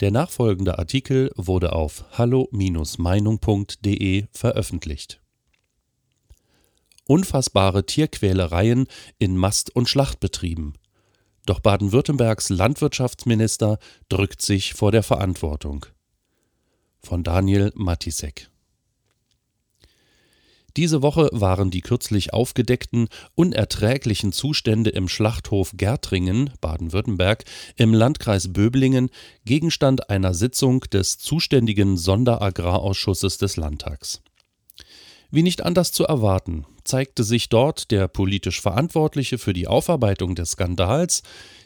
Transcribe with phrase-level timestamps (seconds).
[0.00, 5.22] Der nachfolgende Artikel wurde auf hallo-meinung.de veröffentlicht.
[7.06, 8.88] Unfassbare Tierquälereien
[9.18, 10.74] in Mast- und Schlachtbetrieben.
[11.46, 13.78] Doch Baden-Württembergs Landwirtschaftsminister
[14.08, 15.86] drückt sich vor der Verantwortung.
[16.98, 18.50] Von Daniel Matisek
[20.76, 27.44] diese Woche waren die kürzlich aufgedeckten, unerträglichen Zustände im Schlachthof Gärtringen, Baden-Württemberg,
[27.76, 29.10] im Landkreis Böblingen
[29.44, 34.20] Gegenstand einer Sitzung des zuständigen Sonderagrarausschusses des Landtags.
[35.30, 40.52] Wie nicht anders zu erwarten, zeigte sich dort der politisch Verantwortliche für die Aufarbeitung des
[40.52, 41.22] Skandals,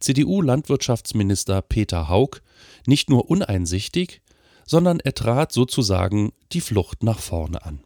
[0.00, 2.40] CDU-Landwirtschaftsminister Peter Haug,
[2.86, 4.22] nicht nur uneinsichtig,
[4.66, 7.80] sondern er trat sozusagen die Flucht nach vorne an.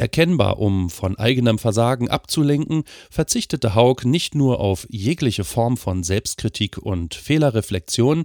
[0.00, 6.78] Erkennbar, um von eigenem Versagen abzulenken, verzichtete Haug nicht nur auf jegliche Form von Selbstkritik
[6.78, 8.22] und Fehlerreflexion,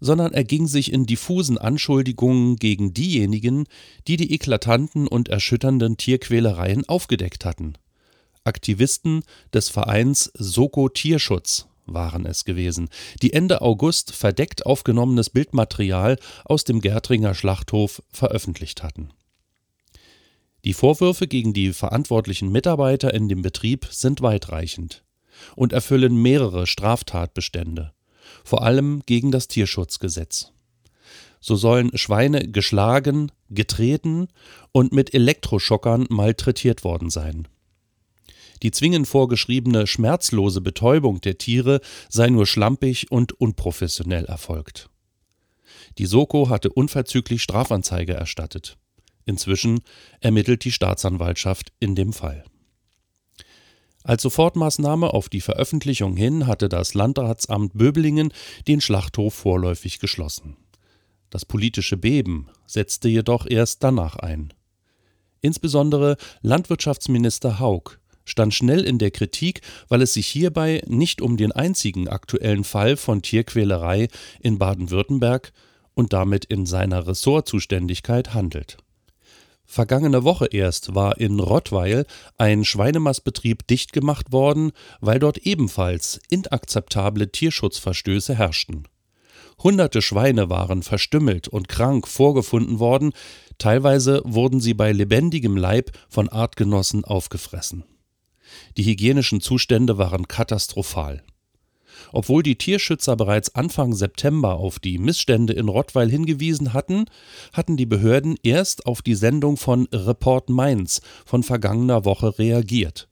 [0.00, 3.66] sondern erging sich in diffusen Anschuldigungen gegen diejenigen,
[4.08, 7.74] die die eklatanten und erschütternden Tierquälereien aufgedeckt hatten.
[8.44, 12.88] Aktivisten des Vereins Soko Tierschutz waren es gewesen,
[13.20, 19.10] die Ende August verdeckt aufgenommenes Bildmaterial aus dem Gärtringer Schlachthof veröffentlicht hatten
[20.64, 25.04] die Vorwürfe gegen die verantwortlichen Mitarbeiter in dem Betrieb sind weitreichend
[25.56, 27.92] und erfüllen mehrere Straftatbestände,
[28.44, 30.52] vor allem gegen das Tierschutzgesetz.
[31.40, 34.28] So sollen Schweine geschlagen, getreten
[34.72, 37.48] und mit Elektroschockern malträtiert worden sein.
[38.62, 41.80] Die zwingend vorgeschriebene schmerzlose Betäubung der Tiere
[42.10, 44.90] sei nur schlampig und unprofessionell erfolgt.
[45.96, 48.76] Die Soko hatte unverzüglich Strafanzeige erstattet.
[49.30, 49.82] Inzwischen
[50.18, 52.42] ermittelt die Staatsanwaltschaft in dem Fall.
[54.02, 58.32] Als Sofortmaßnahme auf die Veröffentlichung hin hatte das Landratsamt Böblingen
[58.66, 60.56] den Schlachthof vorläufig geschlossen.
[61.30, 64.52] Das politische Beben setzte jedoch erst danach ein.
[65.42, 71.52] Insbesondere Landwirtschaftsminister Haug stand schnell in der Kritik, weil es sich hierbei nicht um den
[71.52, 74.08] einzigen aktuellen Fall von Tierquälerei
[74.40, 75.52] in Baden-Württemberg
[75.94, 78.78] und damit in seiner Ressortzuständigkeit handelt.
[79.72, 82.04] Vergangene Woche erst war in Rottweil
[82.36, 88.88] ein Schweinemastbetrieb dicht gemacht worden, weil dort ebenfalls inakzeptable Tierschutzverstöße herrschten.
[89.62, 93.12] Hunderte Schweine waren verstümmelt und krank vorgefunden worden,
[93.58, 97.84] teilweise wurden sie bei lebendigem Leib von Artgenossen aufgefressen.
[98.76, 101.22] Die hygienischen Zustände waren katastrophal.
[102.12, 107.06] Obwohl die Tierschützer bereits Anfang September auf die Missstände in Rottweil hingewiesen hatten,
[107.52, 113.08] hatten die Behörden erst auf die Sendung von Report Mainz von vergangener Woche reagiert,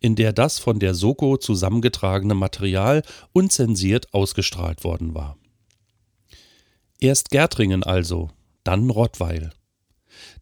[0.00, 3.02] in der das von der Soko zusammengetragene Material
[3.32, 5.36] unzensiert ausgestrahlt worden war.
[6.98, 8.30] Erst Gärtringen also,
[8.62, 9.52] dann Rottweil.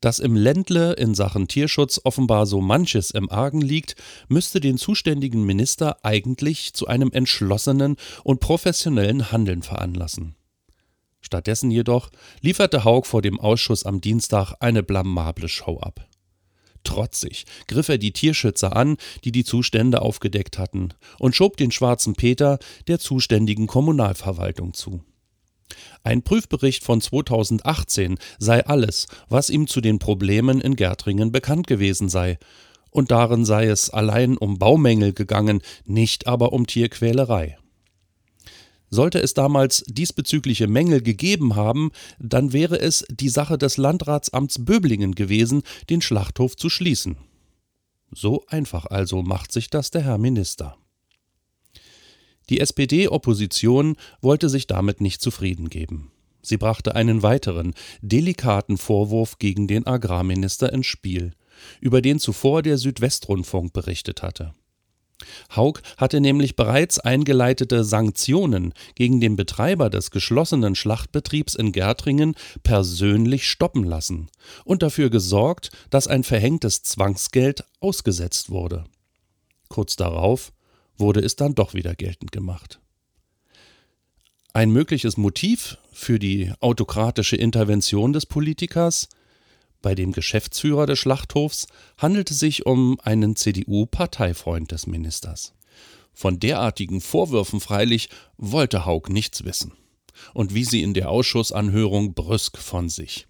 [0.01, 3.97] Dass im Ländle in Sachen Tierschutz offenbar so manches im Argen liegt,
[4.29, 10.35] müsste den zuständigen Minister eigentlich zu einem entschlossenen und professionellen Handeln veranlassen.
[11.21, 16.09] Stattdessen jedoch lieferte Haug vor dem Ausschuss am Dienstag eine blamable Show ab.
[16.85, 22.15] Trotzig griff er die Tierschützer an, die die Zustände aufgedeckt hatten, und schob den schwarzen
[22.15, 25.03] Peter der zuständigen Kommunalverwaltung zu.
[26.03, 32.09] Ein Prüfbericht von 2018 sei alles, was ihm zu den Problemen in Gärtringen bekannt gewesen
[32.09, 32.39] sei,
[32.91, 37.59] und darin sei es allein um Baumängel gegangen, nicht aber um Tierquälerei.
[38.91, 45.15] Sollte es damals diesbezügliche Mängel gegeben haben, dann wäre es die Sache des Landratsamts Böblingen
[45.15, 47.19] gewesen, den Schlachthof zu schließen.
[48.11, 50.79] So einfach also macht sich das der Herr Minister.
[52.51, 56.11] Die SPD-Opposition wollte sich damit nicht zufrieden geben.
[56.43, 61.33] Sie brachte einen weiteren, delikaten Vorwurf gegen den Agrarminister ins Spiel,
[61.81, 64.55] über den zuvor der Südwestrundfunk berichtet hatte.
[65.55, 73.49] Haug hatte nämlich bereits eingeleitete Sanktionen gegen den Betreiber des geschlossenen Schlachtbetriebs in Gärtringen persönlich
[73.49, 74.29] stoppen lassen
[74.65, 78.85] und dafür gesorgt, dass ein verhängtes Zwangsgeld ausgesetzt wurde.
[79.69, 80.53] Kurz darauf
[80.99, 82.81] wurde es dann doch wieder geltend gemacht.
[84.53, 89.09] Ein mögliches Motiv für die autokratische Intervention des Politikers
[89.81, 95.55] bei dem Geschäftsführer des Schlachthofs handelte sich um einen CDU-Parteifreund des Ministers.
[96.13, 99.73] Von derartigen Vorwürfen freilich wollte Haug nichts wissen
[100.35, 103.29] und wie sie in der Ausschussanhörung brüsk von sich.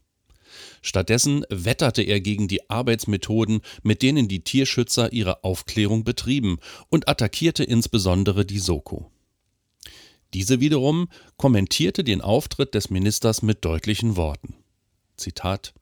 [0.83, 6.59] Stattdessen wetterte er gegen die Arbeitsmethoden, mit denen die Tierschützer ihre Aufklärung betrieben,
[6.89, 9.11] und attackierte insbesondere die Soko.
[10.35, 14.55] Diese wiederum kommentierte den Auftritt des Ministers mit deutlichen Worten.
[15.17, 15.73] Zitat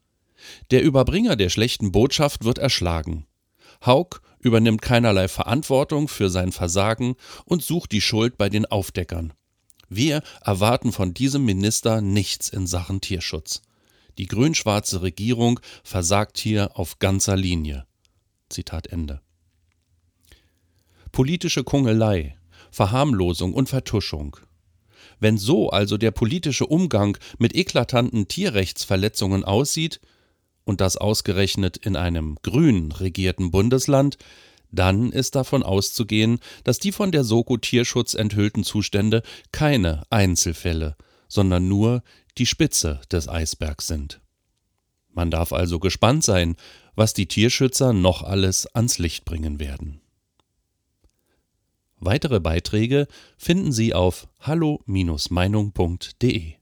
[0.71, 3.27] Der Überbringer der schlechten Botschaft wird erschlagen.
[3.85, 9.33] Haug übernimmt keinerlei Verantwortung für sein Versagen und sucht die Schuld bei den Aufdeckern.
[9.89, 13.63] Wir erwarten von diesem Minister nichts in Sachen Tierschutz.
[14.19, 17.87] Die grün-schwarze Regierung versagt hier auf ganzer Linie.
[18.49, 19.21] Zitat Ende.
[21.13, 22.37] Politische Kungelei,
[22.71, 24.37] Verharmlosung und Vertuschung.
[25.19, 30.01] Wenn so also der politische Umgang mit eklatanten Tierrechtsverletzungen aussieht,
[30.67, 34.19] und das ausgerechnet in einem grün regierten Bundesland,
[34.73, 39.23] dann ist davon auszugehen, dass die von der Soko Tierschutz enthüllten Zustände
[39.53, 40.97] keine Einzelfälle,
[41.29, 42.03] sondern nur
[42.39, 44.21] die Spitze des Eisbergs sind.
[45.11, 46.57] Man darf also gespannt sein,
[46.95, 50.01] was die Tierschützer noch alles ans Licht bringen werden.
[51.99, 53.07] Weitere Beiträge
[53.39, 56.53] finden Sie auf hallo-meinung.de.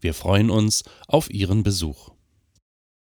[0.00, 2.12] Wir freuen uns auf Ihren Besuch.